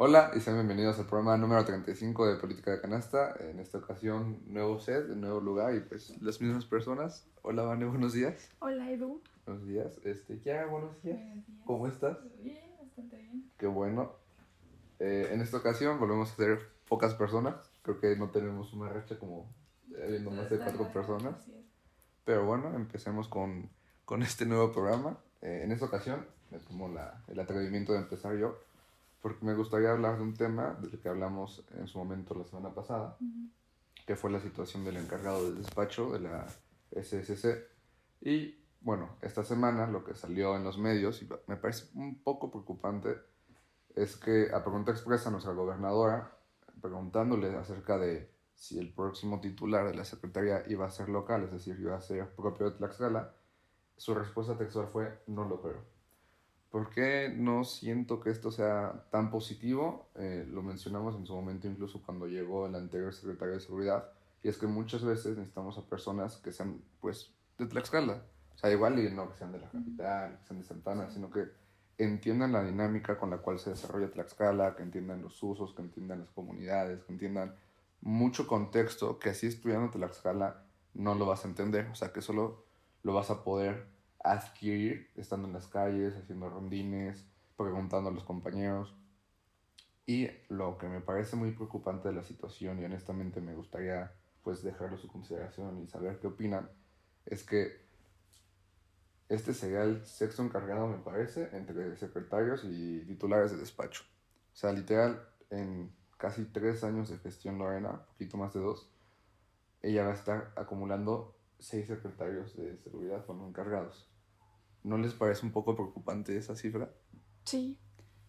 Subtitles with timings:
[0.00, 3.34] Hola y sean bienvenidos al programa número 35 de Política de Canasta.
[3.40, 7.26] En esta ocasión, nuevo set, nuevo lugar y pues las mismas personas.
[7.42, 8.48] Hola, Vane, buenos días.
[8.60, 9.20] Hola, Edu.
[9.44, 9.98] Buenos días.
[10.04, 11.18] Este, ya, buenos días.
[11.18, 11.62] Buenos días.
[11.64, 12.16] ¿Cómo estás?
[12.40, 13.50] Bien, bastante bien.
[13.58, 14.12] Qué bueno.
[15.00, 17.56] Eh, en esta ocasión volvemos a ser pocas personas.
[17.82, 19.52] Creo que no tenemos una racha como
[20.00, 21.34] habiendo más de cuatro personas.
[22.24, 23.68] Pero bueno, empecemos con,
[24.04, 25.18] con este nuevo programa.
[25.42, 28.58] Eh, en esta ocasión me tomo la- el atrevimiento de empezar yo,
[29.20, 32.74] porque me gustaría hablar de un tema del que hablamos en su momento la semana
[32.74, 33.50] pasada, Ujú.
[34.06, 36.46] que fue la situación del encargado del despacho de la
[36.92, 37.66] SSC.
[38.20, 42.50] Y bueno, esta semana lo que salió en los medios, y me parece un poco
[42.50, 43.16] preocupante,
[43.94, 46.32] es que a pregunta expresa nuestra gobernadora,
[46.80, 51.52] preguntándole acerca de si el próximo titular de la secretaría iba a ser local, es
[51.52, 53.34] decir, iba a ser propio de Tlaxcala,
[53.96, 55.97] su respuesta textual fue no lo creo.
[56.70, 60.08] ¿Por qué no siento que esto sea tan positivo?
[60.16, 64.10] Eh, lo mencionamos en su momento incluso cuando llegó el anterior secretario de Seguridad,
[64.42, 68.22] y es que muchas veces necesitamos a personas que sean, pues, de Tlaxcala.
[68.54, 71.30] O sea, igual y no que sean de la capital, que sean de Santana, sino
[71.30, 71.48] que
[71.96, 76.20] entiendan la dinámica con la cual se desarrolla Tlaxcala, que entiendan los usos, que entiendan
[76.20, 77.54] las comunidades, que entiendan
[78.00, 80.62] mucho contexto que así estudiando Tlaxcala
[80.94, 81.88] no lo vas a entender.
[81.90, 82.64] O sea, que solo
[83.02, 83.86] lo vas a poder
[84.22, 87.24] adquirir estando en las calles, haciendo rondines,
[87.56, 88.94] preguntando a los compañeros.
[90.06, 94.62] Y lo que me parece muy preocupante de la situación y honestamente me gustaría pues
[94.62, 96.70] dejarlo a su consideración y saber qué opinan,
[97.26, 97.86] es que
[99.28, 104.04] este sería el sexto encargado, me parece, entre secretarios y titulares de despacho.
[104.54, 108.90] O sea, literal, en casi tres años de gestión Lorena, poquito más de dos,
[109.82, 114.08] ella va a estar acumulando seis secretarios de seguridad como encargados.
[114.84, 116.90] ¿No les parece un poco preocupante esa cifra?
[117.44, 117.78] Sí.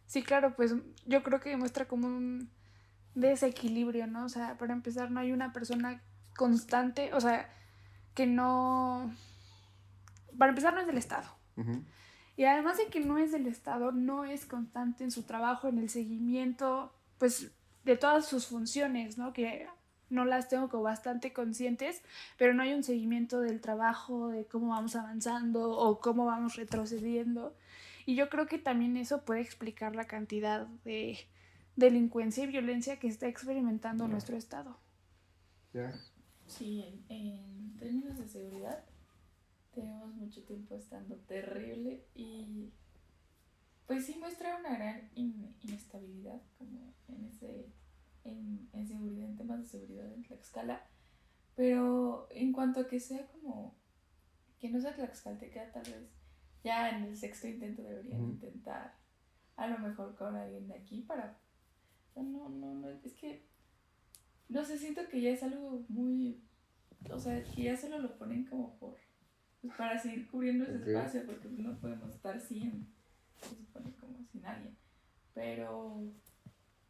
[0.06, 0.74] Sí, claro, pues
[1.06, 2.50] yo creo que demuestra como un
[3.14, 4.26] desequilibrio, ¿no?
[4.26, 6.02] O sea, para empezar, no hay una persona
[6.36, 7.50] constante, o sea,
[8.16, 9.14] que no...
[10.38, 11.28] Para empezar, no es del Estado.
[12.36, 15.78] Y además de que no es del Estado, no es constante en su trabajo, en
[15.78, 17.52] el seguimiento, pues,
[17.84, 19.34] de todas sus funciones, ¿no?
[19.34, 19.68] Que
[20.10, 22.02] no las tengo como bastante conscientes,
[22.38, 27.56] pero no hay un seguimiento del trabajo, de cómo vamos avanzando o cómo vamos retrocediendo.
[28.06, 31.20] Y yo creo que también eso puede explicar la cantidad de
[31.76, 34.78] delincuencia y violencia que está experimentando nuestro Estado.
[35.74, 35.94] ¿Ya?
[36.48, 38.84] Sí, en, en términos de seguridad,
[39.76, 42.72] tenemos mucho tiempo estando terrible y
[43.86, 47.68] pues sí muestra una gran in- inestabilidad como en ese
[48.24, 50.86] en, en seguridad, en temas de seguridad en Tlaxcala.
[51.56, 53.76] Pero en cuanto a que sea como
[54.60, 56.10] que no sea tlaxcalteca, tal vez
[56.64, 58.96] ya en el sexto intento deberían intentar
[59.56, 61.38] a lo mejor con alguien de aquí para
[62.16, 63.46] no, no, no, es que
[64.50, 66.42] no sé, siento que ya es algo muy
[67.10, 68.98] o sea, que ya solo lo ponen como por
[69.62, 72.88] pues para seguir cubriendo ese espacio, porque no podemos estar sin,
[73.42, 74.78] se supone como sin alguien.
[75.34, 76.14] Pero,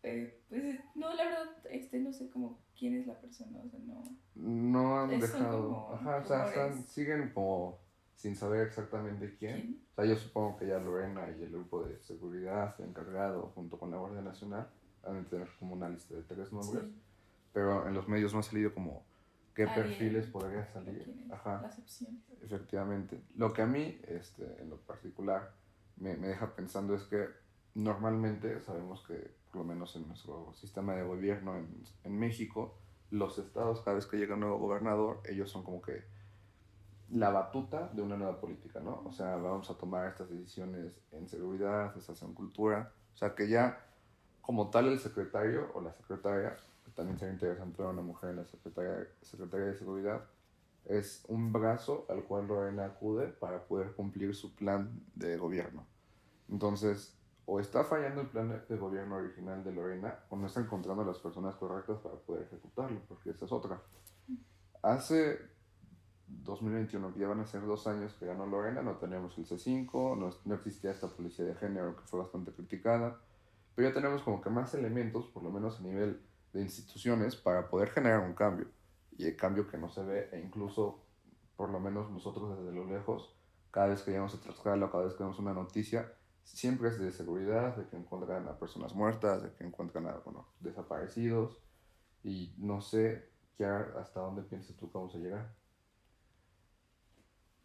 [0.03, 3.79] eh, pues no, la verdad, este, no sé como quién es la persona, o sea,
[3.79, 4.17] no.
[4.35, 5.63] No han Eso dejado.
[5.67, 7.79] como Ajá, o sea, están- siguen como
[8.15, 9.61] sin saber exactamente quién.
[9.61, 9.81] ¿Quién?
[9.91, 13.91] O sea, yo supongo que ya Lorena y el grupo de seguridad encargado junto con
[13.91, 14.69] la Guardia Nacional
[15.03, 16.83] han de tener como una lista de tres nombres.
[16.85, 17.01] Sí,
[17.53, 19.05] Pero en los medios no ha salido como
[19.55, 21.27] qué perfiles podría salir.
[21.31, 21.61] Ajá.
[21.61, 22.21] las opciones.
[22.41, 23.21] Efectivamente.
[23.35, 25.53] Lo que a mí, este, en lo particular,
[25.97, 27.27] me, me deja pensando es que
[27.75, 32.75] normalmente sabemos que, por lo menos en nuestro sistema de gobierno en, en México,
[33.11, 36.03] los estados, cada vez que llega un nuevo gobernador, ellos son como que
[37.11, 39.01] la batuta de una nueva política, ¿no?
[39.05, 42.91] O sea, vamos a tomar estas decisiones en seguridad, estas en cultura.
[43.13, 43.83] O sea, que ya
[44.41, 46.55] como tal el secretario o la secretaria,
[46.85, 50.23] que también sería interesante ver una mujer en la secretaria, secretaria de seguridad,
[50.85, 55.85] es un brazo al cual Lorena acude para poder cumplir su plan de gobierno.
[56.47, 57.18] Entonces,
[57.51, 61.17] o está fallando el plan de gobierno original de Lorena, o no está encontrando las
[61.17, 63.81] personas correctas para poder ejecutarlo, porque esa es otra.
[64.83, 65.39] Hace
[66.27, 70.15] 2021, que ya van a ser dos años que ganó Lorena, no teníamos el C5,
[70.15, 73.19] no, no existía esta policía de género que fue bastante criticada,
[73.73, 76.21] pero ya tenemos como que más elementos, por lo menos a nivel
[76.53, 78.67] de instituciones, para poder generar un cambio
[79.17, 81.03] y el cambio que no se ve e incluso
[81.55, 83.35] por lo menos nosotros desde lo lejos
[83.71, 86.13] cada vez que llegamos a Tlaxcala cada vez que vemos una noticia
[86.55, 90.47] siempre es de seguridad de que encuentran a personas muertas de que encuentran a bueno,
[90.59, 91.61] desaparecidos
[92.23, 95.55] y no sé Kiara, hasta dónde piensas tú que vamos a llegar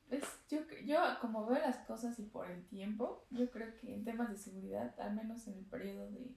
[0.09, 4.05] Pues yo, yo, como veo las cosas y por el tiempo, yo creo que en
[4.05, 6.37] temas de seguridad, al menos en el periodo de,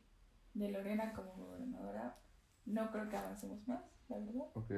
[0.53, 2.17] de Lorena como gobernadora,
[2.65, 4.47] no creo que avancemos más, la verdad.
[4.53, 4.71] Ok.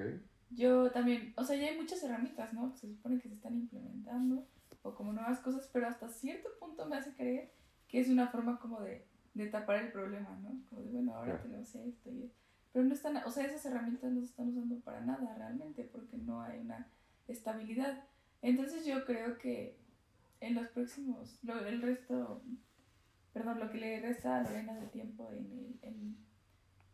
[0.52, 2.76] Yo también, o sea, ya hay muchas herramientas, ¿no?
[2.76, 4.48] Se supone que se están implementando
[4.82, 7.54] o como nuevas cosas, pero hasta cierto punto me hace creer
[7.90, 10.52] que es una forma como de, de tapar el problema, ¿no?
[10.70, 11.44] Como de, bueno, ahora Claro.
[11.44, 12.38] tenemos esto y esto.
[12.72, 16.18] Pero no están, o sea, esas herramientas no se están usando para nada realmente porque
[16.18, 16.88] no hay una
[17.28, 18.04] estabilidad.
[18.42, 19.76] Entonces yo creo que
[20.40, 22.42] en los próximos, lo, el resto,
[23.34, 26.30] perdón, lo que le resta a Lorena de tiempo en el, en-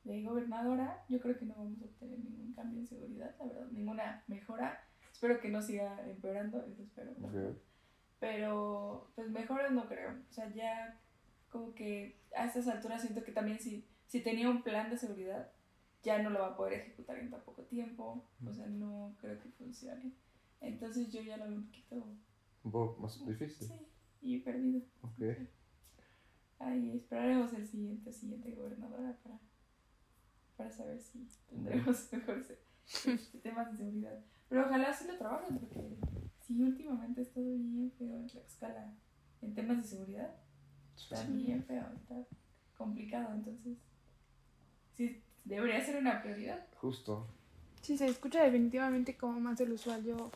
[0.06, 3.68] de gobernadora, yo creo que no vamos a obtener ningún cambio en seguridad, la verdad,
[3.72, 4.80] ninguna mejora.
[5.12, 7.12] Espero que no siga empeorando, eso espero.
[8.26, 10.10] Pero, pues mejoras no creo.
[10.12, 11.00] O sea, ya
[11.52, 15.52] como que a estas alturas siento que también si, si tenía un plan de seguridad,
[16.02, 18.28] ya no lo va a poder ejecutar en tan poco tiempo.
[18.44, 20.12] O sea, no creo que funcione.
[20.60, 21.96] Entonces yo ya lo veo un poquito,
[22.64, 23.68] Un poco más difícil.
[23.68, 23.74] sí,
[24.22, 24.82] y perdido.
[25.02, 25.22] Ok.
[26.58, 29.40] Ahí esperaremos el siguiente, siguiente gobernadora para,
[30.58, 34.20] para saber si tendremos mejores eh, temas de seguridad.
[34.50, 35.98] Pero ojalá sí lo trabajen, porque
[36.46, 38.94] sí, últimamente ha estado bien feo en Tlaxcala
[39.42, 40.36] en temas de seguridad.
[40.96, 41.32] Está Sí.
[41.34, 42.16] bien feo, está
[42.78, 43.78] complicado, entonces
[44.94, 46.66] sí, debería ser una prioridad.
[46.78, 47.28] Justo.
[47.82, 50.04] Sí, se escucha definitivamente como más del usual.
[50.04, 50.32] Yo,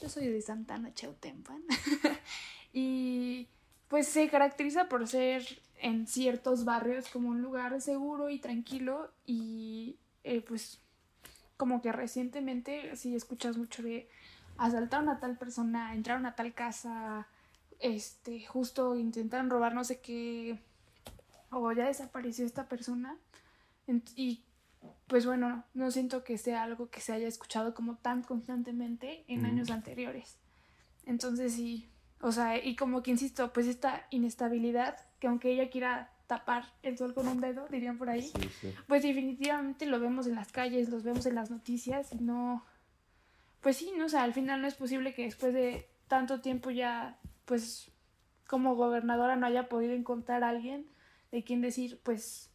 [0.00, 1.62] yo soy de Santana Chautempan.
[2.72, 3.48] y
[3.88, 5.42] pues se caracteriza por ser
[5.80, 9.10] en ciertos barrios como un lugar seguro y tranquilo.
[9.26, 10.80] Y eh, pues
[11.60, 14.08] como que recientemente sí escuchas mucho de
[14.56, 17.28] asaltaron a tal persona, entraron a tal casa,
[17.80, 20.58] este, justo intentaron robar no sé qué,
[21.50, 23.18] o ya desapareció esta persona.
[24.16, 24.42] Y
[25.06, 29.44] pues bueno, no siento que sea algo que se haya escuchado como tan constantemente en
[29.44, 30.38] años anteriores.
[31.04, 31.90] Entonces sí,
[32.22, 36.96] o sea, y como que insisto, pues esta inestabilidad, que aunque ella quiera tapar el
[36.96, 38.74] sol con un dedo, dirían por ahí, Sí, sí.
[38.86, 42.64] pues definitivamente lo vemos en las calles, los vemos en las noticias no,
[43.60, 46.70] pues sí, no, o sea, al final no es posible que después de tanto tiempo
[46.70, 47.90] ya, pues
[48.46, 50.86] como gobernadora no haya podido encontrar a alguien
[51.32, 52.50] de quien decir, pues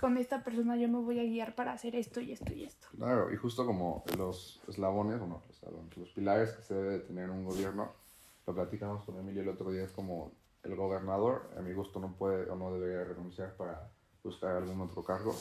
[0.00, 2.86] con esta persona yo me voy a guiar para hacer esto y esto y esto.
[2.96, 7.28] Claro, y justo como los eslabones, bueno, los, los pilares que se debe de tener
[7.30, 7.90] un gobierno,
[8.46, 10.32] lo platicamos con Emilio el otro día, es como
[10.64, 13.90] el gobernador, a mi gusto, no puede o no debería renunciar para
[14.22, 15.34] buscar algún otro cargo,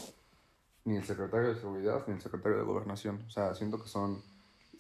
[0.86, 3.24] ni el secretario de Seguridad, ni el secretario de Gobernación.
[3.26, 4.22] O sea, siento que son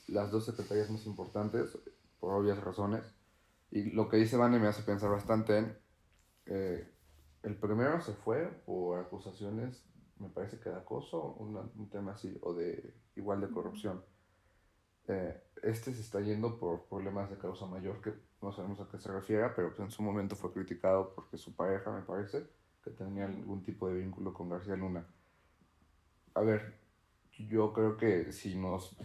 [0.07, 1.77] las dos secretarías más importantes,
[2.19, 3.03] por obvias razones.
[3.71, 5.77] Y lo que dice Vane me hace pensar bastante en...
[6.45, 6.89] eh,
[7.43, 9.83] el primero se fue por acusaciones,
[10.19, 14.03] me parece que de acoso, una- un tema así, o de igual de corrupción.
[15.07, 18.13] Eh, este se está yendo por problemas de causa mayor que
[18.43, 21.55] no sabemos a qué se refiera, pero pues en su momento fue criticado porque su
[21.55, 22.45] pareja, me parece,
[22.83, 25.05] que tenía algún tipo de vínculo con García Luna.
[26.35, 26.73] A ver,
[27.37, 28.95] yo creo que si nos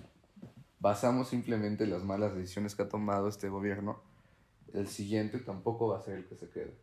[0.81, 4.01] basamos simplemente en las malas decisiones que ha tomado este gobierno,
[4.73, 6.77] el siguiente tampoco va a ser el que se quede.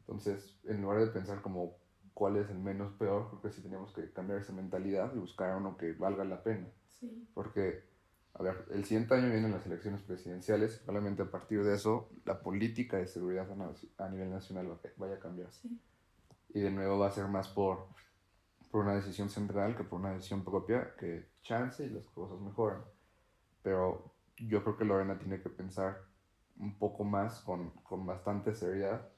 [0.00, 1.76] Entonces, en lugar de pensar como
[2.14, 5.56] cuál es el menos peor, creo que sí tenemos que cambiar esa mentalidad y buscar
[5.56, 6.68] uno que valga la pena.
[6.88, 7.84] Sí, Porque,
[8.38, 12.40] a ver, el siguiente año vienen las elecciones presidenciales, probablemente a partir de eso la
[12.42, 13.48] política de seguridad
[13.98, 15.50] a, nivel nacional va- vaya a cambiar.
[15.50, 15.80] sí,
[16.48, 17.88] Y de nuevo va a ser más por,
[18.70, 22.84] por una decisión central que por una decisión propia, que chance y las cosas mejoran.
[23.62, 25.98] Pero yo creo que Lorena tiene que pensar
[26.58, 29.08] un poco más, con, con bastante seriedad,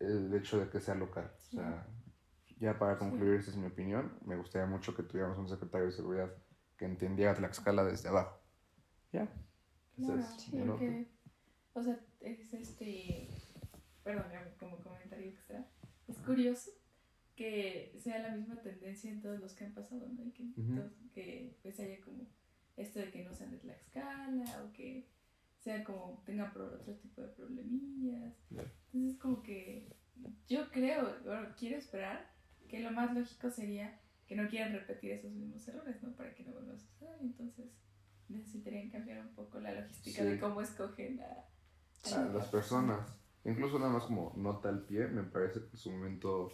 [0.00, 1.30] el hecho de que sea local.
[1.38, 1.56] Sí.
[1.58, 1.86] O sea,
[2.60, 2.98] ya para Sí.
[2.98, 6.32] concluir, esa es mi opinión, me gustaría mucho que tuviéramos un secretario de seguridad
[6.84, 8.38] que entendiera Tlaxcala desde abajo.
[9.12, 9.26] Ya.
[9.96, 10.84] Claro, es sí, nota.
[11.74, 13.28] o sea, es este,
[14.02, 14.24] perdón,
[14.58, 15.66] como comentario extra,
[16.08, 16.70] es curioso
[17.36, 20.24] que sea la misma tendencia en todos los que han pasado, ¿no?
[20.24, 20.44] Y que,
[20.76, 22.26] todos- que pues haya como
[22.76, 25.08] esto de que no sean de Tlaxcala o que
[25.60, 28.34] sea como tengan otro tipo de problemillas.
[28.50, 28.64] Ya.
[28.92, 29.88] Entonces como que
[30.48, 32.30] yo creo, bueno, quiero esperar
[32.68, 36.12] que lo más lógico sería que no quieran repetir esos mismos errores, ¿no?
[36.16, 37.18] Para que no vuelva a suceder.
[37.20, 37.66] Entonces
[38.28, 40.28] necesitarían cambiar un poco la logística Sí.
[40.28, 43.14] de cómo escogen a, a las personas.
[43.44, 46.48] Incluso nada más como nota al pie, me parece que en su momento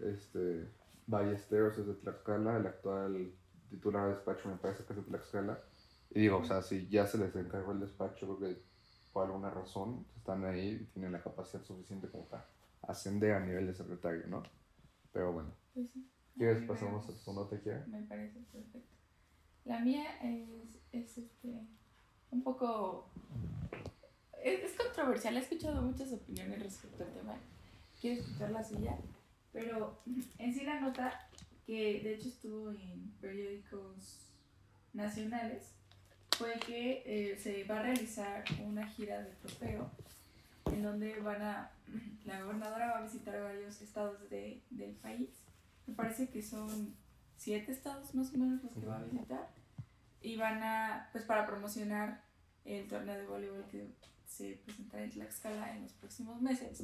[0.00, 0.68] este,
[1.06, 3.32] Ballesteros es de Tlaxcala, el actual
[3.68, 5.60] titular de despacho me parece que es de Tlaxcala.
[6.10, 8.62] Y digo, o sea, si ya se les encargó el despacho, creo que
[9.12, 12.48] por alguna razón están ahí y tienen la capacidad suficiente como para
[12.82, 14.42] ascender a nivel de secretario, ¿no?
[15.12, 16.08] Pero bueno, Pues sí.
[16.36, 17.84] ¿Quieres pasamos a tu nota, Kiara?
[17.86, 18.88] Me parece perfecto.
[19.64, 21.66] La mía es, es este,
[22.30, 23.08] un poco...
[24.42, 27.36] Es, es controversial, he escuchado muchas opiniones respecto al tema.
[28.00, 28.96] Quiero escuchar la suya,
[29.52, 29.98] Pero
[30.38, 31.28] en sí la nota,
[31.66, 34.28] que de hecho estuvo en periódicos
[34.92, 35.72] nacionales,
[36.36, 39.90] fue que eh, se va a realizar una gira de tropeo
[40.66, 41.70] en donde van a,
[42.24, 45.30] la gobernadora va a visitar varios estados de, del país.
[45.86, 46.96] Me parece que son
[47.36, 49.54] siete estados más o menos los que va a visitar.
[50.20, 52.24] Y van a, pues para promocionar
[52.64, 53.94] el torneo de voleibol que
[54.26, 56.82] se presentará en Tlaxcala en los próximos meses.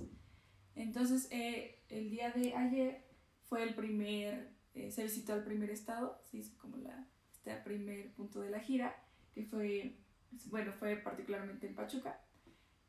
[0.74, 3.04] Entonces, eh, el día de ayer
[3.44, 8.12] fue el primer, eh, se visitó el primer estado, se hizo como la, este primer
[8.12, 8.96] punto de la gira,
[9.34, 9.98] que fue,
[10.46, 12.20] bueno, fue particularmente en Pachuca,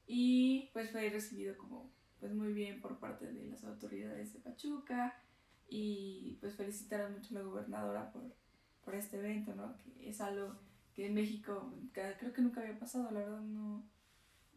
[0.06, 5.18] y pues fue recibido como, pues muy bien por parte de las autoridades de Pachuca,
[5.76, 8.22] y pues felicitaron mucho a la gobernadora por,
[8.86, 9.76] por este evento, ¿no?
[9.80, 10.56] Que es algo
[10.94, 13.84] que en México creo que nunca había pasado, la verdad no,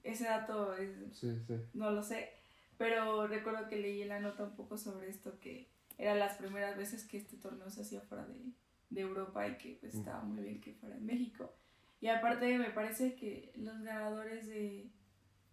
[0.02, 1.24] ese dato es,
[1.72, 2.34] no lo sé,
[2.76, 6.76] pero recuerdo que leí en la nota un poco sobre esto, que eran las primeras
[6.76, 8.52] veces que este torneo se hacía fuera de,
[8.90, 9.98] de Europa y que pues mm.
[9.98, 11.56] estaba muy bien que fuera en México.
[11.98, 14.90] Y aparte me parece que los ganadores de,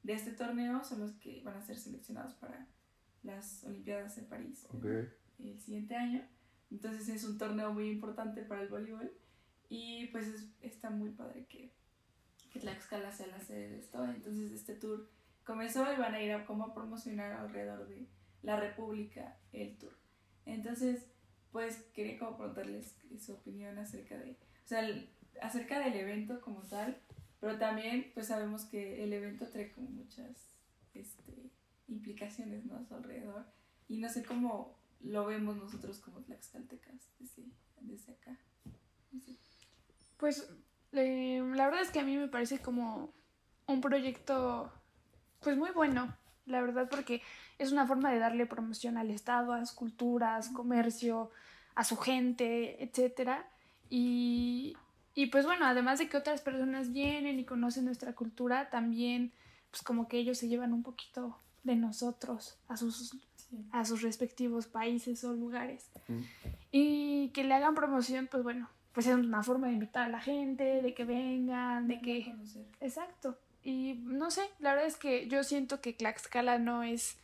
[0.03, 2.67] de este torneo son los que van a ser seleccionados para
[3.21, 4.67] las Olimpiadas de París
[5.43, 6.25] el, siguiente año.
[6.71, 9.11] Entonces es un torneo muy importante para el voleibol
[9.69, 11.71] y pues está muy padre que,
[12.51, 14.03] que Tlaxcala sea la sede de esto.
[14.05, 15.09] Entonces este tour
[15.43, 18.07] comenzó y van a ir a como promocionar alrededor de
[18.41, 19.93] la República el tour.
[20.45, 21.05] Entonces,
[21.51, 24.81] pues quería como preguntarles su opinión acerca de, o sea,
[25.41, 26.99] acerca del evento como tal,
[27.39, 30.57] pero también pues sabemos que el evento trae como muchas
[30.93, 31.51] este,
[31.87, 32.77] implicaciones, ¿no?
[32.77, 33.45] A su alrededor.
[33.87, 37.43] Y no sé cómo lo vemos nosotros como tlaxcaltecas desde,
[37.81, 38.37] desde acá.
[40.17, 40.49] Pues
[40.91, 43.13] la verdad es que a mí me parece como
[43.67, 44.71] un proyecto
[45.41, 47.21] pues muy bueno, la verdad, porque
[47.57, 51.31] es una forma de darle promoción al Estado, a las culturas, comercio,
[51.75, 53.49] a su gente, etcétera.
[53.89, 54.75] Y,
[55.15, 59.33] y pues bueno, además de que otras personas vienen y conocen nuestra cultura, también
[59.71, 63.15] pues como que ellos se llevan un poquito de nosotros a sus,
[63.71, 65.89] a sus respectivos países o lugares.
[66.71, 70.21] Y que le hagan promoción, pues bueno, pues es una forma de invitar a la
[70.21, 72.33] gente, de que vengan, de que...
[72.81, 73.37] Exacto.
[73.63, 77.17] Y no sé, la verdad es que yo siento que Tlaxcala no es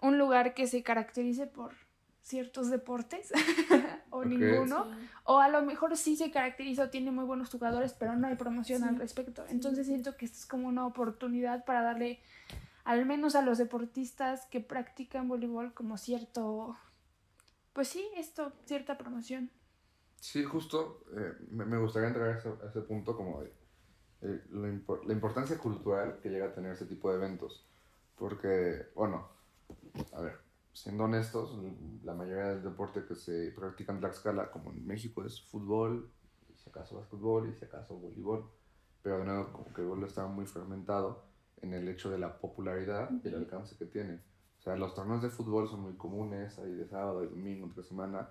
[0.00, 1.74] un lugar que se caracterice por
[2.22, 3.32] ciertos deportes
[4.10, 4.86] o ninguno.
[5.24, 8.36] O a lo mejor sí se caracteriza o tiene muy buenos jugadores, pero no hay
[8.36, 9.44] promoción al respecto.
[9.48, 12.20] Entonces siento que esto es como una oportunidad para darle
[12.84, 16.76] al menos a los deportistas que practican voleibol como cierto,
[17.72, 19.50] pues sí, esto, cierta promoción.
[20.16, 23.52] Sí, justo eh, me, gustaría entrar a ese, punto como de
[24.22, 27.66] eh, la, importancia cultural que llega a tener ese tipo de eventos.
[28.16, 29.28] Porque, bueno,
[30.12, 30.38] a ver,
[30.72, 31.58] siendo honestos,
[32.04, 36.12] la mayoría del deporte que se practica en Tlaxcala, como en México, es fútbol,
[36.48, 38.48] y si acaso básquetbol, y si acaso voleibol.
[39.02, 41.31] Pero de nuevo, como que el voleibol está muy fragmentado
[41.62, 44.20] en el hecho de la popularidad y el alcance que tiene.
[44.58, 47.82] O sea, los torneos de fútbol son muy comunes, hay de sábado, de domingo, entre
[47.82, 48.28] semana.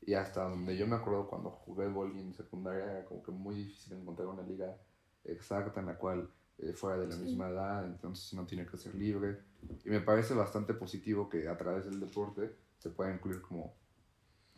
[0.00, 3.56] Y hasta donde yo me acuerdo cuando jugué voleibol en secundaria, era como que muy
[3.56, 4.76] difícil encontrar una liga
[5.24, 8.94] exacta en la cual eh, fuera de la misma edad, entonces no tiene que ser
[8.94, 9.38] libre.
[9.84, 13.74] Y me parece bastante positivo que a través del deporte se pueda incluir como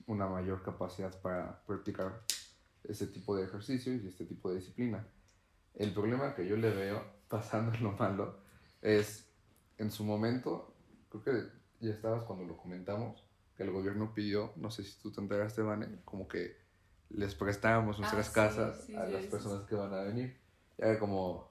[0.07, 2.23] una mayor capacidad para practicar
[2.85, 5.07] ese tipo de ejercicios y este tipo de disciplina.
[5.75, 8.37] El problema que yo le veo pasando en lo malo
[8.83, 9.27] es,
[9.79, 10.75] en su momento,
[11.09, 13.25] creo que ya estabas cuando lo comentamos,
[13.57, 16.59] que el gobierno pidió, no sé si tú te enteraste, Vane, como que
[17.09, 20.39] les prestábamos nuestras ah, casas a las personas que van a venir.
[20.77, 21.49] Era como,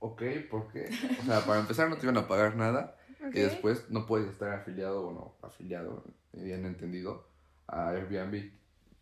[0.00, 0.90] ok, ¿por qué?
[1.20, 2.96] O sea, para empezar no te iban a pagar nada
[3.34, 7.28] y después no puedes estar afiliado, o no afiliado, bien entendido,
[7.66, 8.50] a Airbnb.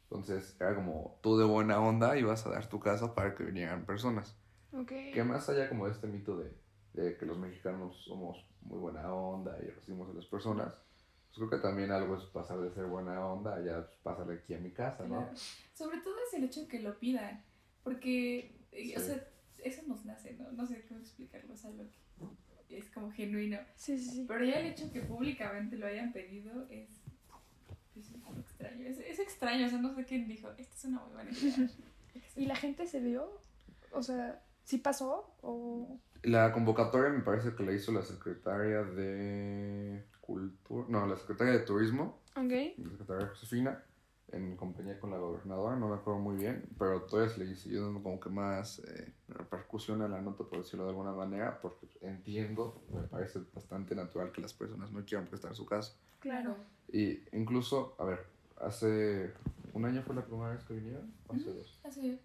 [0.05, 3.87] Entonces era como tú de buena onda ibas a dar tu casa para que vinieran
[3.87, 4.35] personas.
[4.73, 5.13] Okay.
[5.13, 6.53] Que más allá como de este mito de,
[6.95, 11.51] de, que los mexicanos somos muy buena onda y recibimos a las personas, pues creo
[11.51, 14.71] que también algo es pasar de ser buena onda ya pues, pasar aquí a mi
[14.71, 15.29] casa, ¿no?
[15.75, 17.43] Sobre todo es el hecho de que lo pidan,
[17.83, 19.27] porque, eh, o sea,
[19.59, 20.51] eso nos nace, ¿no?
[20.53, 21.85] No sé cómo explicarlo, es algo
[22.69, 23.59] que es como genuino.
[23.77, 24.25] Sí, sí, sí.
[24.29, 26.89] Pero ya el hecho que públicamente lo hayan pedido es,
[27.97, 28.87] es extraño.
[28.87, 31.71] Es, extraño, o sea, no sé quién dijo, esta es una muy buena idea.
[32.37, 33.41] ¿Y la gente se dio?
[33.93, 35.35] O sea, ¿sí pasó?
[35.43, 35.99] O...
[36.23, 41.61] La convocatoria me parece que la hizo la secretaria de Cultura, no, la secretaria de
[41.61, 42.21] Turismo.
[42.37, 42.53] Ok.
[42.79, 43.85] La secretaria Josefina
[44.33, 48.01] en compañía con la gobernadora, no me acuerdo muy bien, pero todavía le siguió dando
[48.01, 52.81] como que más eh, repercusión a la nota, por decirlo de alguna manera, porque entiendo,
[52.95, 55.97] me parece bastante natural que las personas no quieran prestar su casa.
[56.21, 56.55] Claro.
[56.93, 58.25] Y incluso, a ver,
[58.61, 59.33] hace
[59.73, 61.81] un año fue la primera vez que vinieron, hace dos.
[61.83, 62.21] Hace,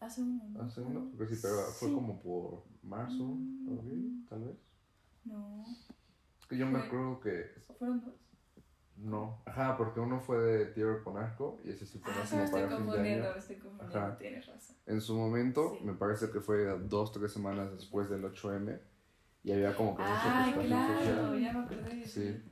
[0.00, 0.42] hace uno.
[0.50, 0.62] ¿no?
[0.62, 1.94] Hace uno, creo que sí, pero fue Sí.
[1.94, 3.78] como por marzo, Mm.
[3.78, 4.56] abril, tal vez.
[5.24, 5.64] No.
[6.40, 8.14] Es que yo me Fue- acuerdo que ¿O fueron dos?
[8.96, 9.42] no.
[9.46, 12.36] Ajá, porque uno fue de Tierra con Arco y ese sí fue Ah, más sí,
[12.36, 13.32] me como estoy para fin de confundiendo, año.
[13.34, 14.18] me estoy confundiendo, Ajá.
[14.18, 14.76] tienes razón.
[14.86, 15.84] En su momento, Sí.
[15.84, 18.80] me parece que fue dos, tres semanas después del 8M
[19.44, 21.40] y había como que Ah, claro, social.
[21.40, 22.06] ya me acordé.
[22.06, 22.42] Sí.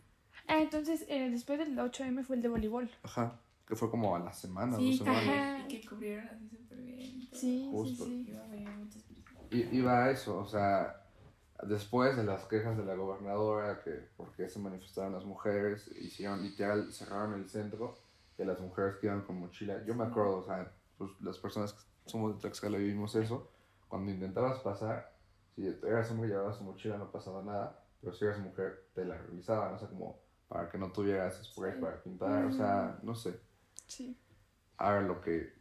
[0.48, 2.88] Ah, entonces eh, después del 8M fue el de voleibol.
[3.02, 5.24] Ajá, que fue como a la semana, Sí, dos semanas.
[5.28, 5.58] Ajá.
[5.64, 7.25] y que cubrieron así súper bien.
[7.36, 8.04] Sí, Justo.
[8.04, 8.30] sí, sí.
[8.32, 9.52] Iba a haber muchas personas.
[9.52, 11.02] I- iba a eso, o sea,
[11.62, 16.92] después de las quejas de la gobernadora, que porque se manifestaron las mujeres, hicieron literal,
[16.92, 17.96] cerraron el centro,
[18.38, 21.72] y las mujeres que iban con mochila, yo me acuerdo, o sea, pues las personas
[21.72, 23.48] que somos de Tlaxcala vivimos eso,
[23.88, 25.12] cuando intentabas pasar,
[25.54, 29.04] si eras hombre y llevabas tu mochila no pasaba nada, pero si eras mujer te
[29.06, 31.80] la revisaban, o sea, como para que no tuvieras spray Sí.
[31.80, 33.40] para pintar, o sea, no sé.
[33.86, 34.18] Sí.
[34.76, 35.54] Ahora lo que,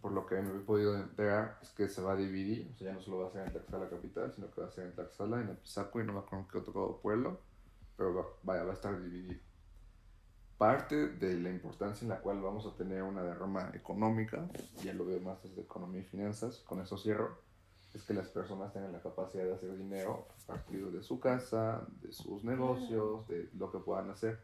[0.00, 2.88] por lo que me he podido enterar, es que se va a dividir, o sea,
[2.88, 4.92] ya no solo va a ser en Tlaxcala capital, sino que va a ser en
[4.94, 7.40] Tlaxcala, en Apizaco y no me acuerdo qué otro pueblo,
[7.96, 9.40] pero va, vaya, va a estar dividido.
[10.56, 14.48] Parte de la importancia en la cual vamos a tener una derrama económica,
[14.82, 17.38] ya lo veo más desde economía y finanzas, con eso cierro,
[17.94, 21.86] es que las personas tengan la capacidad de hacer dinero a partir de su casa,
[22.02, 24.38] de sus negocios, de lo que puedan hacer.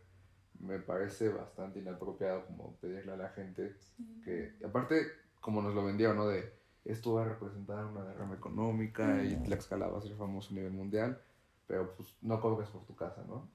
[0.61, 4.21] Me parece bastante inapropiado como pedirle a la gente Sí.
[4.25, 5.07] que aparte
[5.41, 6.53] como nos lo vendieron no de
[6.85, 10.73] esto va a representar una derrama económica y Tlaxcala va a ser famoso a nivel
[10.73, 11.21] mundial
[11.67, 13.51] pero pues no cobres por tu casa no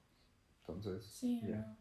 [0.60, 1.76] entonces Sí, no.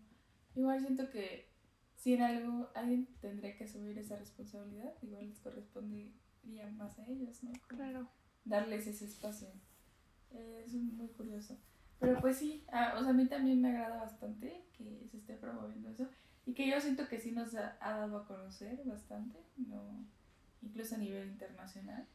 [0.56, 1.48] Igual siento que
[1.96, 7.44] si en algo alguien tendría que asumir esa responsabilidad, igual les correspondería más a ellos,
[7.44, 7.52] ¿no?
[7.52, 8.10] Como Claro.
[8.46, 9.50] Darles ese espacio.
[10.32, 11.58] Eh, es muy curioso.
[12.00, 15.36] Pero pues sí, ah, o sea, a mí también me agrada bastante que se esté
[15.36, 16.08] promoviendo eso
[16.46, 20.06] y que yo siento que sí nos ha, dado a conocer bastante, no,
[20.62, 22.08] incluso a nivel internacional.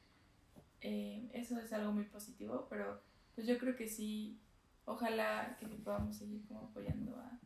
[0.81, 3.01] Eh, eso es algo muy positivo, pero
[3.35, 4.41] pues yo creo que sí,
[4.87, 7.39] ojalá que podamos seguir como apoyando a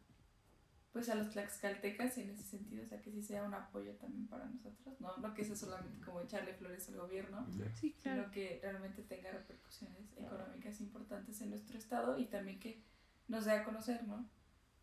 [0.92, 4.26] pues a los tlaxcaltecas en ese sentido, o sea que sí sea un apoyo también
[4.26, 7.74] para nosotros, no, no que sea solamente como echarle flores al gobierno, ya.
[7.76, 8.22] Sí, claro.
[8.22, 12.82] sino que realmente tenga repercusiones económicas importantes en nuestro estado y también que
[13.28, 14.28] nos dé a conocer, ¿no?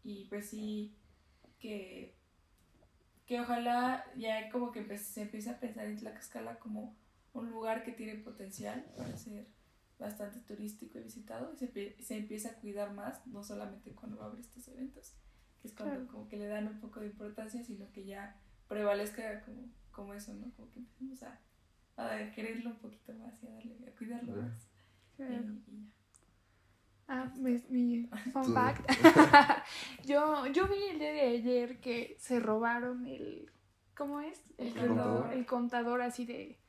[0.04, 0.96] Y pues sí,
[1.60, 2.16] que,
[3.26, 6.96] que ojalá ya como que empe- se empiece a pensar en Tlaxcala como
[7.34, 9.48] un lugar que tiene potencial para ser
[9.98, 14.26] bastante turístico y visitado y se, se empieza a cuidar más, no solamente cuando va
[14.26, 15.16] a haber estos eventos,
[15.66, 16.12] que es cuando Claro.
[16.12, 18.36] como que le dan un poco de importancia, sino que ya
[18.68, 20.52] prevalezca como, como eso, ¿no?
[20.56, 21.40] Como que empecemos a,
[21.98, 24.70] a quererlo un poquito más y a darle, a cuidarlo más.
[25.16, 25.34] Claro.
[25.34, 25.92] Y- y ya.
[27.08, 28.90] Ah, mi, mi fun fact.
[30.06, 33.52] yo, yo vi el día de ayer que se robaron el.
[33.96, 34.42] ¿Cómo es?
[34.58, 35.34] El contador.
[35.34, 36.60] El contador así de.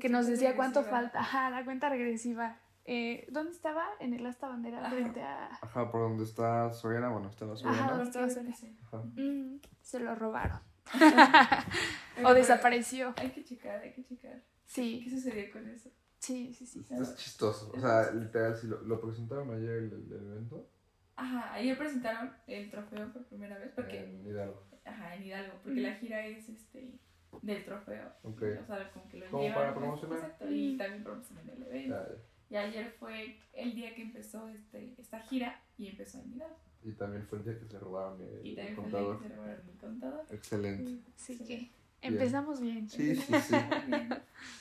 [0.00, 1.00] Que nos decía cuánto regresiva.
[1.02, 1.20] falta.
[1.20, 2.58] Ajá, la cuenta regresiva.
[2.88, 3.84] Eh, ¿Dónde estaba?
[4.00, 4.90] En el asta bandera Ajá.
[4.90, 5.46] frente a.
[5.60, 8.56] ajá por donde está Soriana bueno está la Ajá, Soriana donde estaba Soriana.
[8.84, 8.98] Ajá.
[9.16, 10.60] Mm, se lo robaron.
[12.24, 13.12] O desapareció.
[13.16, 14.34] Hay que checar, hay que checar.
[14.36, 15.90] ¿Qué Sí, sucedió con eso?
[16.18, 16.84] sí, sí, sí.
[16.90, 20.68] es chistoso o sea literal si lo, lo presentaron ayer el, el- evento
[21.14, 25.80] Ajá, ayer presentaron el trofeo por primera vez porque, en Hidalgo ajá, en Hidalgo, porque
[25.80, 26.98] la gira es este
[27.42, 28.12] del trofeo.
[28.22, 28.42] Ok.
[28.62, 29.56] O sea, como que lo Como llevan.
[29.58, 30.18] para pues, promocionar.
[30.18, 30.78] Exacto, y Mm.
[30.78, 31.94] también promocionan el evento.
[31.94, 32.08] Ya.
[32.50, 36.56] Y ayer fue el día que empezó este, esta gira y empezó en Hidalgo.
[36.84, 39.18] y también fue el día que se robaron el, Y el también fue el contador
[39.18, 40.26] día que se robaron el contador.
[40.30, 41.44] excelente Así Sí.
[41.44, 41.70] que
[42.02, 42.88] empezamos bien.
[42.88, 43.54] sí sí sí
[43.88, 44.08] Bien.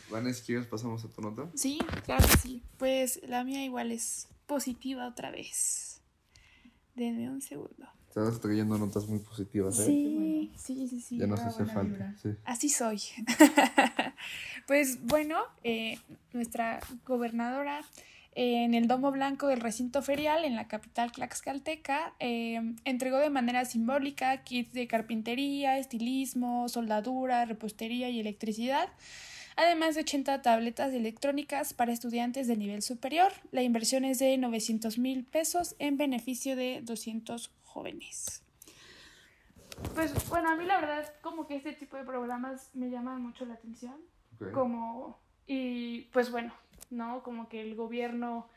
[0.10, 1.48] Vanessa ¿quieres pasamos a tu nota?
[1.56, 2.64] Sí, claro que sí.
[2.78, 6.02] Pues la mía igual es positiva otra vez.
[6.96, 7.88] Denme un segundo.
[8.16, 9.86] Estás trayendo notas muy positivas, ¿eh?
[9.88, 11.18] Sí, sí, sí, sí.
[11.18, 12.16] ya nos hace falta.
[12.22, 12.30] Sí.
[12.46, 13.02] Así soy.
[14.68, 16.00] pues bueno, eh,
[16.32, 17.82] nuestra gobernadora
[18.36, 23.30] eh, en el Domo Blanco del recinto ferial en la capital tlaxcalteca eh, entregó de
[23.30, 28.88] manera simbólica kits de carpintería, estilismo, soldadura, repostería y electricidad,
[29.56, 33.32] además de 80 tabletas electrónicas para estudiantes de nivel superior.
[33.52, 38.42] La inversión es de 900 mil pesos en beneficio de 200 jóvenes.
[39.94, 43.46] Pues bueno, a mí la verdad como que este tipo de programas me llaman mucho
[43.46, 43.96] la atención,
[44.54, 46.54] como y pues bueno,
[46.90, 47.22] ¿no?
[47.24, 48.48] Como que el gobierno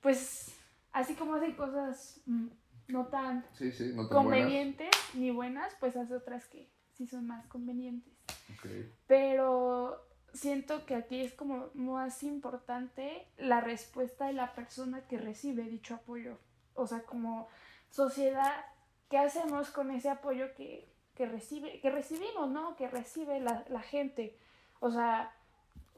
[0.00, 0.54] pues
[0.92, 2.46] así como hace cosas mm,
[2.88, 4.40] no tan Sí, sí, no tan buenas.
[4.44, 8.12] convenientes ni buenas, pues hace otras que sí son más convenientes.
[8.56, 8.70] Ok.
[9.08, 10.06] Pero
[10.36, 15.94] siento que aquí es como más importante la respuesta de la persona que recibe dicho
[15.94, 16.38] apoyo.
[16.74, 17.48] O sea, como
[17.90, 18.64] sociedad
[19.08, 22.76] ¿qué hacemos con ese apoyo que, que, recibe, que recibimos, ¿no?
[22.76, 24.36] Que recibe la, la gente.
[24.80, 25.32] O sea,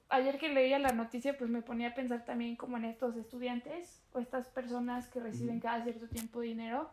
[0.09, 4.03] ayer que leía la noticia, pues me ponía a pensar también como en estos estudiantes
[4.12, 6.90] o estas personas que reciben cada cierto tiempo dinero,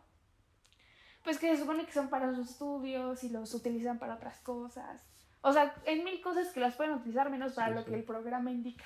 [1.24, 5.02] pues que se supone que son para sus estudios y los utilizan para otras cosas.
[5.48, 7.90] O sea, hay mil cosas que las pueden utilizar menos para Sí, lo sí.
[7.92, 8.86] que el programa indica.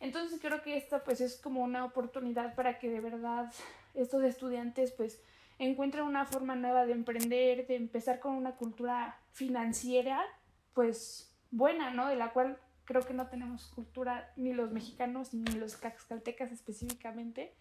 [0.00, 3.52] Entonces creo que esta pues es como una oportunidad para que de verdad
[3.92, 5.20] estos estudiantes pues
[5.58, 10.24] encuentren una forma nueva de emprender, de empezar con una cultura financiera
[10.72, 12.08] pues buena, ¿no?
[12.08, 17.52] De la cual creo que no tenemos cultura ni los mexicanos ni los caxcaltecas específicamente.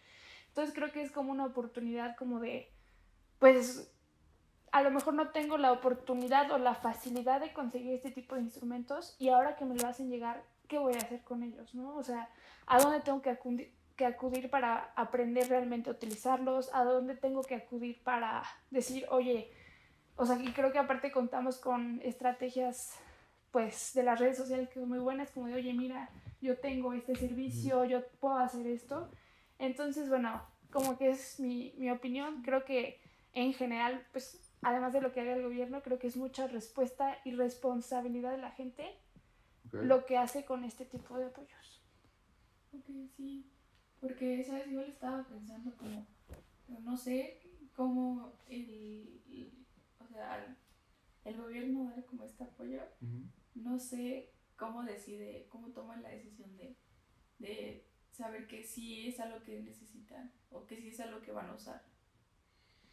[0.47, 2.71] Entonces creo que es como una oportunidad como de,
[3.39, 3.91] pues
[4.71, 8.41] a lo mejor no tengo la oportunidad o la facilidad de conseguir este tipo de
[8.41, 11.75] instrumentos y ahora que me lo hacen llegar, ¿qué voy a hacer con ellos?
[11.75, 11.95] ¿no?
[11.95, 12.29] O sea,
[12.67, 16.73] ¿a dónde tengo que acudir, que acudir para aprender realmente a utilizarlos?
[16.73, 19.51] ¿A dónde tengo que acudir para decir, oye,
[20.15, 22.97] o sea, y creo que aparte contamos con estrategias
[23.51, 26.09] pues de las redes sociales que son muy buenas, como de, oye, mira,
[26.41, 29.09] yo tengo este servicio, yo puedo hacer esto.
[29.59, 33.01] Entonces, bueno, como que es mi, mi opinión, creo que
[33.33, 37.17] en general, pues además de lo que haga el gobierno, creo que es mucha respuesta
[37.25, 38.95] y responsabilidad de la gente
[39.87, 41.81] lo que hace con este tipo de apoyos.
[42.73, 43.45] Ok, sí.
[43.99, 44.67] Porque, ¿sabes?
[44.67, 46.05] Igual estaba pensando como,
[46.83, 47.39] no sé
[47.75, 49.65] cómo el, el-
[49.99, 50.57] o sea,
[51.25, 52.81] el gobierno dar como este apoyo,
[53.55, 56.75] no sé cómo decide, cómo toman la decisión de,
[57.39, 61.49] de saber que sí es algo que necesitan o que sí es algo que van
[61.49, 61.83] a usar.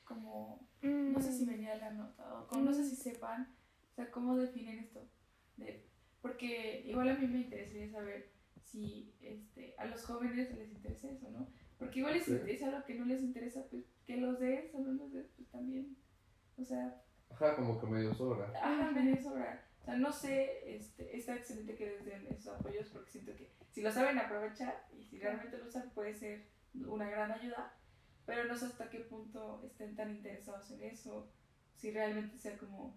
[0.09, 2.85] Como, no sé si Mm, venía la nota o como no sé Mm.
[2.87, 3.55] si sepan,
[3.93, 5.07] o sea, cómo definen esto.
[5.57, 5.87] De,
[6.23, 8.31] porque igual a mí me interesaría saber
[8.65, 11.49] si este, a los jóvenes les interesa eso, ¿no?
[11.79, 12.49] Porque igual si Ok.
[12.49, 15.49] es algo que no les interesa, pues que los des o no los des, pues
[15.51, 15.97] también.
[16.57, 18.51] O sea, Ajá, como que medio sobra.
[18.57, 19.69] ajá, me debe sobrar.
[19.83, 23.53] O sea, no sé, este, está excelente que les den esos apoyos porque siento que
[23.71, 27.75] si lo saben aprovechar y si realmente lo usan puede ser una gran ayuda,
[28.29, 31.27] pero no sé hasta qué punto estén tan interesados en eso,
[31.77, 32.95] si realmente sea como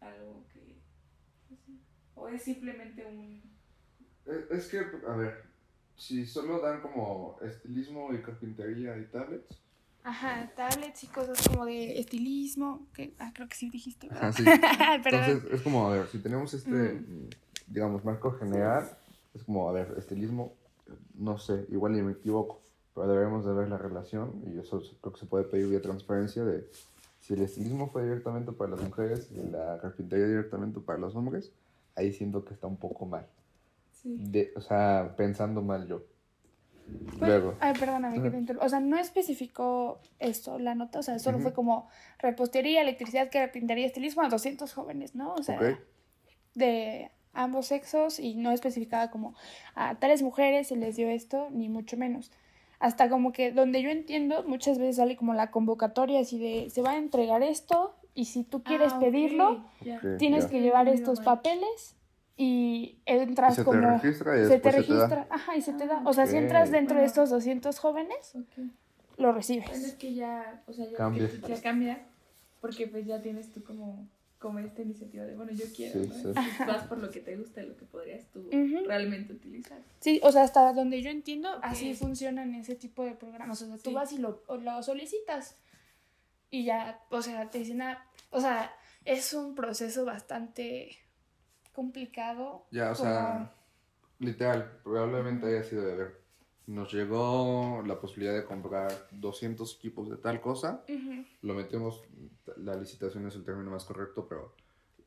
[0.00, 0.76] algo que...
[1.50, 1.72] no sé,
[2.14, 3.42] o es simplemente un...
[4.26, 5.42] Eh, Es que, a ver,
[5.96, 9.58] si solo dan como estilismo y carpintería y tablets.
[10.04, 14.08] Ajá, tablets y cosas como de estilismo, que ah, creo que sí dijiste.
[14.12, 14.44] Ajá, sí.
[15.04, 17.30] Entonces, es como, a ver, si tenemos este, Mm.
[17.66, 18.96] digamos, marco general,
[19.34, 20.54] es como, a ver, estilismo,
[21.14, 22.62] no sé, igual y me equivoco,
[23.00, 26.44] pero debemos de ver la relación, y eso creo que se puede pedir vía transparencia,
[26.44, 26.68] de
[27.18, 31.50] si el estilismo fue directamente para las mujeres y la carpintería directamente para los hombres,
[31.96, 33.26] ahí siento que está un poco mal.
[33.92, 34.16] Sí.
[34.18, 36.02] De, o sea, pensando mal yo.
[37.08, 37.54] Pues, Luego.
[37.60, 38.66] Ay, perdóname que te interrumpa.
[38.66, 40.98] O sea, no especificó esto, la nota.
[40.98, 45.34] O sea, solo fue como repostería, electricidad, carpintería, estilismo a 200 jóvenes, ¿no?
[45.34, 45.78] O sea,
[46.54, 49.34] de ambos sexos y no especificaba como
[49.74, 52.30] a tales mujeres se les dio esto, ni mucho menos.
[52.80, 56.82] Hasta como que donde yo entiendo, muchas veces sale como la convocatoria así de se
[56.82, 59.64] va a entregar esto y si tú quieres Ah, ok, pedirlo,
[60.18, 60.50] tienes ya.
[60.50, 61.94] que llevar estos papeles
[62.36, 65.06] y Y entras se te como registra y se te después se te da.
[65.06, 65.96] registra, ajá, y se te da.
[65.98, 66.42] Ah, O sea, si ok.
[66.42, 67.06] entras dentro de Bueno.
[67.06, 68.64] estos 200 jóvenes, Ok.
[69.18, 69.70] lo recibes.
[69.70, 71.28] es que ya, o sea, ya, Cambia.
[71.28, 72.06] que- ya cambia,
[72.62, 74.08] porque pues ya tienes tú como,
[74.40, 76.14] como esta iniciativa de, bueno, yo quiero, Sí, ¿no?
[76.14, 76.20] sí.
[76.26, 78.48] Entonces vas por lo que te gusta, lo que podrías tú
[78.86, 79.78] realmente utilizar.
[80.00, 81.60] Sí, o sea, hasta donde yo entiendo, Ok.
[81.62, 83.60] así funcionan ese tipo de programas.
[83.62, 83.94] O sea, tú Sí.
[83.94, 85.56] vas y lo, lo solicitas
[86.50, 88.72] y ya, o sea, te dicen, ah, o sea,
[89.04, 90.96] es un proceso bastante
[91.74, 92.66] complicado.
[92.70, 93.52] Ya, o sea,
[94.18, 96.19] literal, probablemente haya sido de ver.
[96.70, 100.84] Nos llegó la posibilidad de comprar 200 equipos de tal cosa.
[101.42, 102.04] Lo metemos,
[102.58, 104.54] la licitación es el término más correcto, pero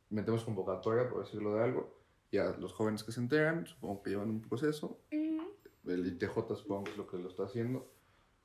[0.10, 1.98] metemos convocatoria, por decirlo de algo.
[2.34, 5.00] Ya los jóvenes que se enteran, supongo que llevan un proceso.
[5.10, 7.90] El ITJ supongo que es lo que lo está haciendo.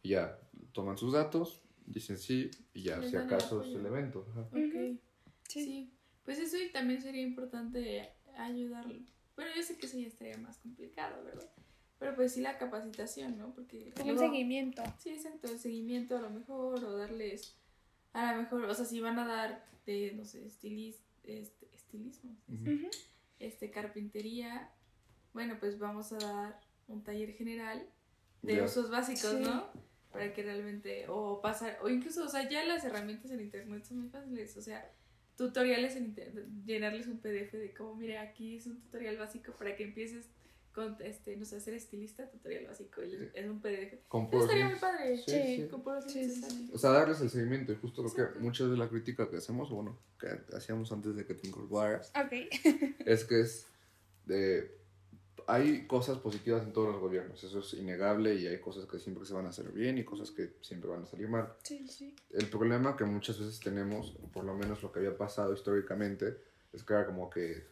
[0.00, 0.38] Y ya
[0.70, 4.28] toman sus datos, dicen sí, y ya, Les si acaso es el evento.
[4.30, 4.42] ajá.
[4.42, 5.00] Ok.
[5.48, 5.64] Sí.
[5.64, 5.92] Sí.
[6.24, 8.94] Pues eso y también sería importante ayudarlo.
[9.34, 11.50] Bueno, yo sé que eso ya estaría más complicado, ¿verdad?
[11.98, 13.52] Pero pues sí la capacitación, ¿no?
[13.54, 14.82] Porque Como un luego- seguimiento.
[14.98, 17.56] Sí, exacto, el seguimiento a lo mejor, o darles,
[18.12, 22.36] a lo mejor, o sea, si van a dar de, no sé, estilis, este, estilismo,
[23.40, 24.70] este, carpintería,
[25.32, 27.86] bueno, pues vamos a dar un taller general
[28.42, 29.40] de usos básicos, Sí.
[29.42, 29.66] ¿no?
[30.12, 33.98] Para que realmente, o pasar, o incluso, o sea, ya las herramientas en internet son
[34.00, 34.90] muy fáciles, o sea,
[35.36, 39.76] tutoriales en internet, llenarles un PDF de como, mire, aquí es un tutorial básico para
[39.76, 40.28] que empieces
[40.78, 44.06] con, este, no sé, ser estilista, tutorial básico, y es un PDF.
[44.06, 45.16] Con Eso puros estaría muy padre.
[45.18, 45.68] Sí, Sí.
[45.68, 46.64] Con puros Sí, links, sí, exacto.
[46.66, 46.70] sí.
[46.72, 47.72] O sea, darles el seguimiento.
[47.72, 51.26] Y justo lo que muchas de la crítica que hacemos, bueno, que hacíamos antes de
[51.26, 52.32] que te incorporaras, Ok.
[53.06, 53.66] es que es
[54.26, 54.78] de...
[55.48, 59.24] Hay cosas positivas en todos los gobiernos, eso es innegable y hay cosas que siempre
[59.24, 61.54] se van a hacer bien y cosas que siempre van a salir mal.
[61.64, 62.14] Sí, sí.
[62.30, 66.36] El problema que muchas veces tenemos, por lo menos lo que había pasado históricamente,
[66.72, 67.66] es que era como que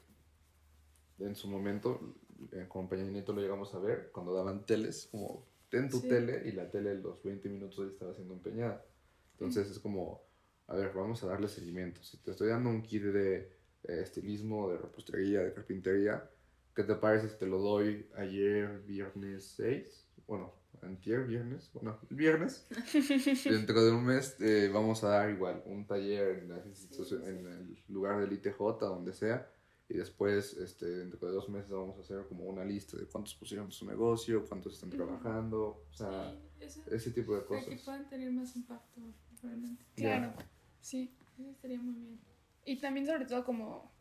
[1.18, 2.14] en su momento,
[2.52, 6.08] eh, con Peña Nieto lo llegamos a ver, cuando daban teles, como ten tu Sí.
[6.08, 8.84] tele y la tele los 20 minutos ya estaba siendo empeñada.
[9.32, 10.22] Entonces es como,
[10.68, 12.02] a ver, vamos a darle seguimiento.
[12.02, 13.36] Si te estoy dando un kit de
[13.84, 16.28] eh, estilismo, de repostería, de carpintería,
[16.74, 20.06] ¿qué te parece si te lo doy ayer, viernes 6?
[20.26, 22.66] Bueno, antier, viernes, bueno, el viernes.
[23.44, 27.46] Dentro de un mes eh, vamos a dar igual un taller en, la institución- en
[27.46, 29.48] el lugar del ITJ, donde sea.
[29.88, 33.34] Y después, este, dentro de dos meses, vamos a hacer como una lista de cuántos
[33.36, 37.82] pusieron su negocio, cuántos están trabajando, o sea, Sí, ese tipo de para que cosas.
[37.84, 39.00] puedan tener más impacto,
[39.42, 39.84] realmente.
[39.94, 40.32] Claro.
[40.80, 41.14] Sí.
[41.38, 42.20] Eso estaría muy bien.
[42.64, 43.92] Y también sobre todo como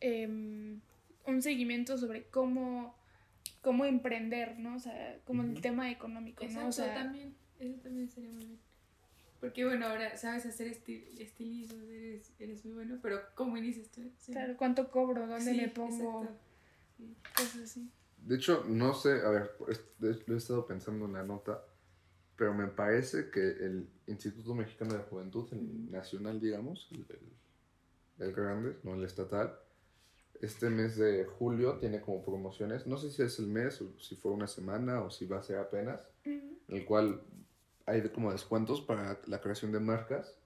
[0.00, 0.80] em,
[1.26, 2.96] un seguimiento sobre cómo,
[3.60, 4.76] cómo emprender, ¿no?
[4.76, 5.60] O sea, como el Ujú.
[5.60, 6.48] tema económico, ¿no?
[6.48, 8.60] Exacto, O sea, también, eso también sería muy bien.
[9.40, 14.02] Porque bueno, ahora sabes hacer esti estilismo, eres, eres muy bueno, pero ¿cómo inicias tú?
[14.18, 14.32] Sí.
[14.32, 15.26] claro, ¿cuánto cobro?
[15.26, 16.26] ¿Dónde Sí, me pongo?
[16.96, 17.14] Sí.
[17.36, 17.90] Cosas así.
[18.16, 19.50] De hecho, no sé, a ver,
[20.26, 21.62] lo he estado pensando en la nota,
[22.36, 28.32] pero me parece que el Instituto Mexicano de Juventud, el nacional, digamos, el, el- el
[28.32, 29.56] grande, no el estatal,
[30.40, 34.16] este mes de julio tiene como promociones, no sé si es el mes, o si
[34.16, 37.22] fue una semana, o si va a ser apenas, el cual
[37.88, 40.36] hay como descuentos para la creación de marcas,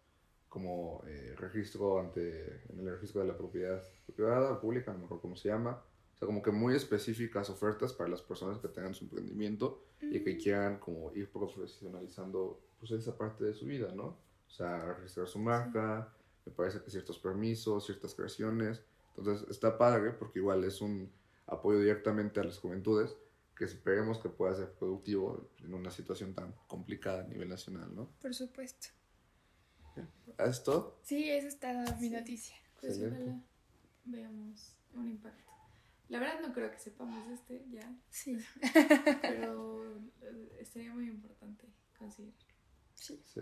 [0.48, 3.82] como eh, registro ante, en el registro de la propiedad
[4.14, 5.82] privada o pública, no me acuerdo cómo se llama.
[6.14, 10.22] O sea, como que muy específicas ofertas para las personas que tengan su emprendimiento y
[10.22, 14.04] que quieran como ir profesionalizando pues esa parte de su vida, ¿no?
[14.46, 16.12] O sea, registrar su marca,
[16.44, 18.82] me parece que ciertos permisos, ciertas creaciones.
[19.16, 21.10] Entonces está padre porque igual es un
[21.46, 23.16] apoyo directamente a las juventudes
[23.56, 28.10] que esperemos que pueda ser productivo en una situación tan complicada a nivel nacional, ¿no?
[28.20, 28.88] Por supuesto.
[30.38, 30.98] ¿Es todo?
[31.02, 32.10] Sí, esa está mi Sí.
[32.10, 32.56] noticia.
[32.80, 33.22] Pues Excelente.
[33.22, 33.42] ojalá
[34.04, 35.52] veamos un impacto.
[36.08, 38.38] La verdad no creo que sepamos de este ya, Sí.
[39.22, 41.66] pero eh, estaría muy importante
[41.98, 42.34] considerar.
[42.94, 43.22] sí.
[43.24, 43.40] Sí.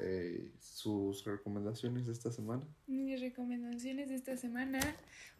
[0.00, 2.62] Eh, ¿Sus recomendaciones de esta semana?
[2.86, 4.78] Mis recomendaciones de esta semana,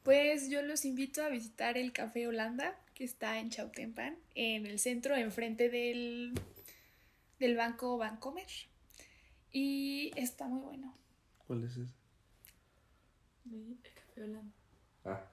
[0.03, 4.81] pues yo los invito a visitar el Café Holanda, que está en Chautempan, en el
[4.81, 6.35] centro, enfrente del,
[7.39, 8.47] del Banco Bancomer.
[9.53, 10.93] Y está muy bueno.
[11.47, 11.93] ¿Cuál es ese?
[13.51, 14.53] El café Holanda.
[15.05, 15.25] Ah,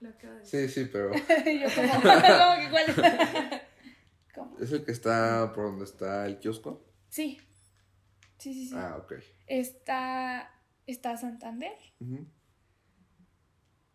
[0.00, 0.68] Lo de decir.
[0.68, 3.62] sí, sí, pero yo como, ¿cómo que cuál?
[4.34, 4.58] ¿Cómo?
[4.60, 6.84] ¿es el que está por donde está el kiosco?
[7.08, 7.38] Sí.
[8.38, 8.74] Sí, sí, sí.
[8.76, 9.14] Ah, ok.
[9.46, 10.50] Está,
[10.86, 11.72] está Santander.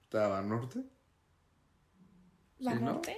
[0.01, 0.79] ¿Está Banorte?
[0.82, 2.71] Sí, ¿no?
[2.71, 3.12] Banorte.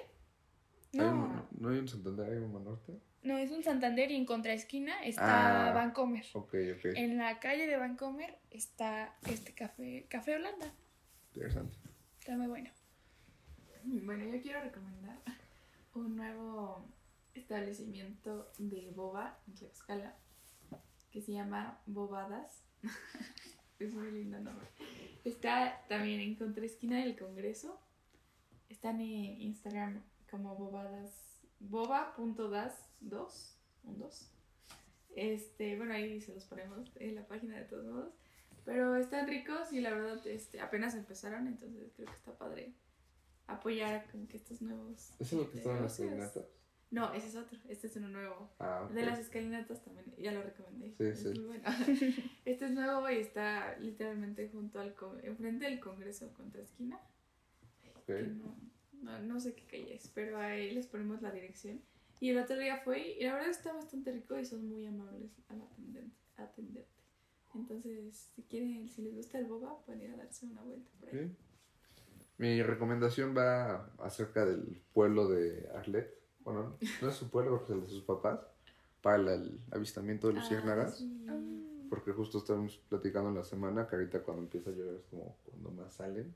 [0.94, 3.00] ¿Hay No, un- ¿No hay un Santander, hay un Banorte?
[3.24, 5.74] no, es un Santander y en contraesquina está Ah.
[5.74, 6.26] Bancomer.
[6.34, 6.86] Ok, ok.
[6.96, 10.72] En la calle de Vancomer está este café, Café Holanda.
[11.34, 11.78] Interesante.
[12.20, 12.70] Está muy bueno.
[13.84, 15.20] Bueno, yo quiero recomendar
[15.96, 16.86] un nuevo
[17.34, 20.16] establecimiento de boba en Tlaxcala
[21.16, 22.62] que se llama Bobadas.
[23.80, 24.68] es muy lindo nombre.
[25.24, 27.80] Está también en contraesquina del Congreso.
[28.68, 34.32] Están en Instagram como bobadas, boba.das2, un 2.
[35.16, 38.14] Este, bueno, ahí se los ponemos en la página de todos modos.
[38.66, 42.74] Pero están ricos y la verdad este, apenas empezaron, entonces creo que está padre
[43.48, 45.12] apoyar como que estos nuevos.
[45.18, 46.40] ¿Ese es lo que este, está en las.
[46.92, 47.58] No, ese es otro.
[47.68, 48.50] Este es uno nuevo.
[48.60, 48.92] Ah, ok.
[48.92, 50.94] De las escalinatas también, ya lo recomendé.
[50.98, 51.40] Sí, es sí.
[51.40, 51.64] muy bueno.
[52.46, 57.00] Este es nuevo y está literalmente junto al con- enfrente del Congreso contra esquina.
[57.96, 58.06] Ok.
[58.06, 58.56] Que no,
[59.02, 61.82] no, no sé qué calle es, pero ahí les ponemos la dirección.
[62.22, 65.32] Y el otro día fue y la verdad está bastante rico y son muy amables
[65.50, 66.06] al atender,
[66.38, 66.90] atenderte.
[67.56, 71.10] Entonces, si quieren, si les gusta el boba, pueden ir a darse una vuelta por
[71.10, 71.28] ahí.
[71.28, 71.36] Sí.
[72.38, 76.14] Mi recomendación va acerca del pueblo de Arlet.
[76.46, 78.40] Bueno, no es su pueblo, porque es el de sus papás.
[79.02, 80.98] Para el, el avistamiento de Ah, luciérnagas.
[80.98, 81.26] sí.
[81.90, 85.36] Porque justo estamos platicando en la semana que ahorita cuando empieza a llover es como
[85.46, 86.34] cuando más salen.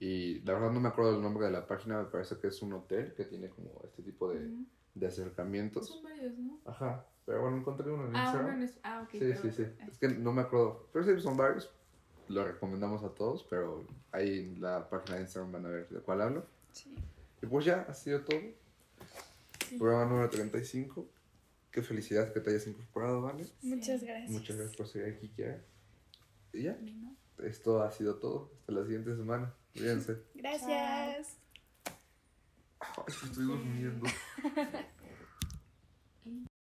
[0.00, 2.60] Y la verdad no me acuerdo del nombre de la página, me parece que es
[2.62, 4.64] un hotel que tiene como este tipo de, Ujú.
[4.94, 5.88] de acercamientos.
[5.88, 6.58] Son varios, ¿no?
[6.64, 8.46] Ajá, pero bueno, encontré uno en Ah, Instagram.
[8.46, 9.10] uno en es- ah, ok.
[9.12, 9.62] Sí, pero- sí, sí.
[9.80, 10.88] ah, Es que no me acuerdo.
[10.92, 11.70] Pero sí, son varios.
[12.28, 16.00] Lo recomendamos a todos, pero ahí en la página de Instagram van a ver de
[16.00, 16.46] cuál hablo.
[16.72, 16.96] Sí.
[17.42, 18.40] Y pues ya, ha sido todo.
[19.72, 19.78] Sí.
[19.78, 21.08] Programa número 35.
[21.70, 23.46] Qué felicidad que te hayas incorporado, ¿vale?
[23.62, 24.30] Muchas gracias.
[24.30, 25.64] Muchas gracias por seguir aquí, Kiara.
[26.52, 27.16] Y ya, ¿no?
[27.42, 28.50] esto ha sido todo.
[28.60, 29.54] Hasta la siguiente semana.
[29.72, 30.18] Cuídense.
[30.34, 31.38] Gracias.
[32.78, 34.06] Ay, estoy durmiendo.